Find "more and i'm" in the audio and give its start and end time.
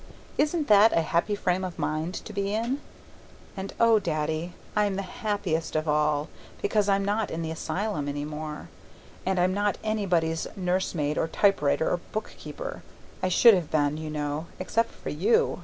8.25-9.53